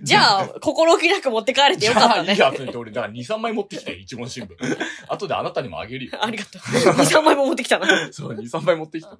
[0.01, 2.39] じゃあ、心置きなく持って帰れてよかったねいい。
[2.39, 4.55] や、と俺、だから2、3枚持ってきて、一問新聞。
[5.09, 6.23] 後であなたにもあげるよ。
[6.23, 6.61] ありがとう。
[6.61, 7.87] 2、3枚も持ってきたな。
[8.11, 9.17] そう、2、3枚持ってきた。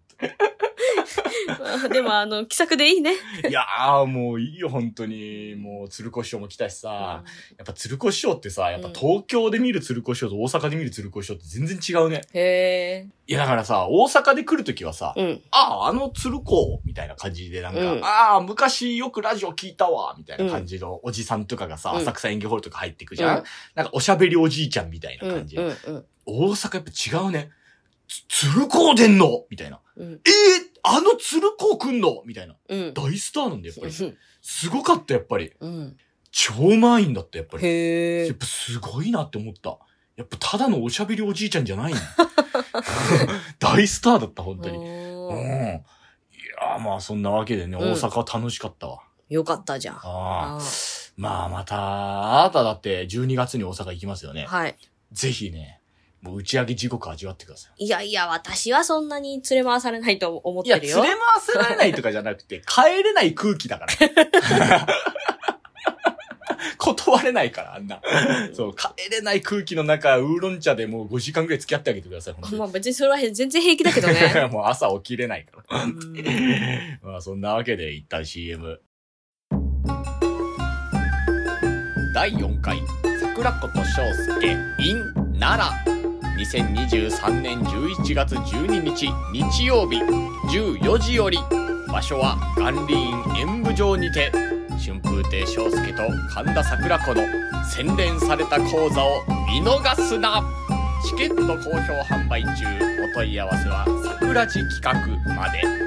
[1.92, 3.14] でも、あの、気さくでいいね。
[3.50, 5.56] いやー、もういいよ、本当に。
[5.56, 7.24] もう、鶴子師匠も来たしさ、
[7.58, 12.22] やっぱ鶴子師匠ってさ、やっぱ東京で見る鶴子師匠と大阪で見る鶴子師匠って全然違うね。
[12.34, 13.08] へえ。
[13.28, 15.42] いや、だからさ、大阪で来るときはさ、うん。
[15.52, 23.44] ああ、あの鶴子みたいな感じで、なんか、うんああ、昔よくラジオ聞いたわみたいな感じのおじさんとかがさ、うん浅草演芸ホールとか入ってくじゃん、うん
[23.76, 25.36] なんかおしゃべりおじいちゃんみたいなうん。
[25.36, 25.56] 感じ。
[25.56, 25.66] うん。
[25.66, 26.06] うん。
[26.26, 27.50] 大阪やっぱ違うね。
[28.08, 29.80] つ鶴子出んのみたいな。
[29.96, 30.14] うん。
[30.14, 30.22] えー、
[30.84, 32.56] あの鶴子来んのみたいな。
[32.70, 32.94] うん。
[32.94, 34.06] 大スターなんだよ、やっぱり。
[34.06, 34.18] うん。
[34.42, 35.52] すごかった、やっぱり。
[35.60, 35.98] うん。
[36.32, 37.66] 超満員だった、やっぱり。
[37.66, 38.36] へえやっ。
[38.38, 39.78] ぱすごいなって思った。
[40.18, 42.00] やっぱただのおしゃべりおじいちゃんじゃないの。
[43.60, 44.78] 大スターだった、本当に。
[44.78, 44.84] うん。
[44.84, 45.36] いおー
[46.62, 49.00] やーまあそんなわけでね、うん大阪は楽しかったわ。
[49.30, 49.96] よかったじゃん。
[49.96, 50.58] ああ。
[50.58, 50.62] あ
[51.18, 54.46] まあまた、あなただって12月に大阪行きますよね。
[54.46, 54.78] はい。
[55.12, 55.81] ぜひね、
[56.22, 57.86] もう打ち上げ地獄味わってください。
[57.86, 61.02] いやいや、私はそんなに連れ回されないと思っいや、てるよ。
[61.02, 64.88] 連れ回せられないとかじゃなくて、帰れない空気だから。
[66.78, 68.02] 断れないから、あんな。
[68.54, 74.48] そう、帰れない空気の中、ウーロン茶でもう5時間ぐらい付き合ってあげてください、まあ別にそれは全然平気だけどね。
[74.52, 75.84] もう朝起きれないから。
[75.84, 78.80] うんまあ そんなわけで一旦 CM。
[82.14, 82.82] 第4回、
[83.20, 84.02] 桜子と翔
[84.40, 85.02] 介 in
[85.40, 86.01] 奈良。
[86.42, 90.02] 2023年11月12日日曜日
[90.50, 91.38] 14時より
[91.88, 94.32] 場所は元林演舞場にて
[94.84, 96.02] 春風亭昇介と
[96.34, 97.22] 神田桜子の
[97.64, 100.44] 洗練された講座を見逃すな。
[101.06, 102.66] チケット好評販売中。
[103.04, 103.86] お問い合わせは
[104.20, 105.81] 桜地企画まで。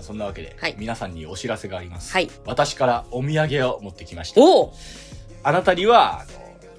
[0.00, 0.74] そんなわけで、はい。
[0.78, 2.28] 皆さんにお知らせがあります、はい。
[2.44, 4.40] 私からお土産を持ってきました。
[4.40, 4.74] おお
[5.42, 6.30] あなたにはあの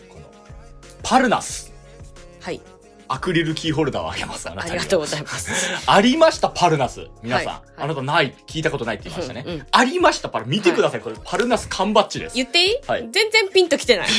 [0.09, 0.25] この
[1.01, 1.73] パルナス
[2.41, 2.61] はい。
[3.07, 4.75] アクリルキーホルダーをあげます、あなたには。
[4.75, 5.51] ありがとうございます。
[5.85, 7.07] ありました、パルナス。
[7.21, 7.47] 皆さん。
[7.47, 9.43] はいはいあなたない、聞いたことないって言いましたね。
[9.45, 10.47] うんうんありました、パル。
[10.47, 12.35] 見てください、これ、パルナス缶バッジです。
[12.35, 14.07] 言っていい、はい全然ピンときてない。
[14.07, 14.13] か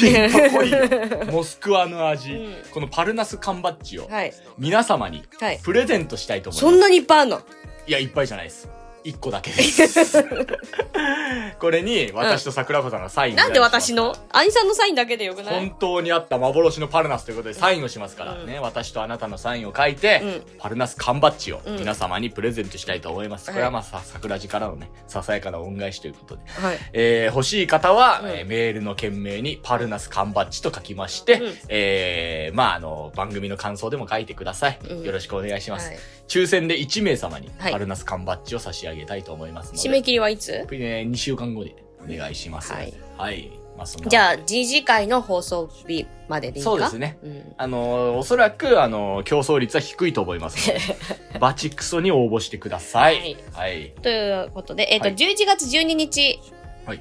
[0.47, 0.79] っこいいよ。
[1.31, 4.33] モスクワの味、うんこのパルナス缶バッジをはい。
[4.59, 5.61] 皆様にはい。
[5.63, 6.73] プレゼントしたいと思います。
[6.73, 7.41] そんなにいっぱいあんの？
[7.87, 8.69] いや、いっぱいじゃないです。
[9.05, 10.25] 一個だけです。
[11.61, 14.17] これに、私と桜子さんがサインをなんで私の？
[14.33, 15.55] 兄さんのサインだけでよくない？
[15.55, 20.23] 本当にあった幻のパルナスということでサインをしますからね、私とあなたのサインを書いて、
[20.57, 23.49] うパルナス缶バッジをうん皆様にプレゼントしたいと思います。
[23.49, 26.43] はいこれはまあさ、桜地からのね、ささやかな恩返しということで。
[26.47, 26.79] はい。
[26.93, 34.79] えー欲しい方は、うんえーメールの件名にパルナス缶バッジと書きまして、うんえーまああの、番組の感想でも書いてください。
[34.89, 35.89] うんよろしくお願いします。
[35.91, 35.99] はい
[36.29, 39.89] 抽選で1名様にはいパルナス缶バッジを差し上げたいと思いますので。
[39.89, 40.53] 締め切りはいつ？
[40.53, 42.73] ね、2週間後でお願いします。
[42.73, 42.93] はい。
[43.17, 43.51] はい。
[43.77, 46.71] まあそじゃあ、次次回の放送日まででいいか？
[46.71, 47.19] そうですね。
[47.23, 47.55] うん。
[47.57, 50.81] あのーおそらく、あのー競争率は低いと思いますので、
[51.41, 53.37] バチクソに応募してください。
[53.53, 53.93] はい。
[54.01, 56.41] ということで、えっ、と、はい11月12日、
[56.87, 57.01] はい。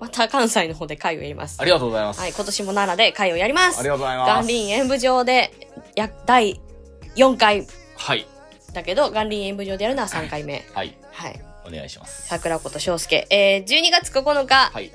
[0.00, 1.60] また関西の方で会をやります。
[1.60, 2.20] ありがとうございます。
[2.20, 3.78] はい、今年も奈良で会をやります。
[3.78, 4.30] ありがとうございます。
[4.30, 5.50] 元林演舞場で、
[5.94, 6.60] や、第
[7.16, 8.26] 4回はい。
[8.72, 10.64] だけど、元林演舞場でやるのは3回目。
[10.72, 10.96] はい。
[11.10, 11.40] はい。
[11.66, 12.26] お願いします。
[12.28, 13.26] 桜子と翔介。
[13.30, 14.90] えー、12月9日、はい。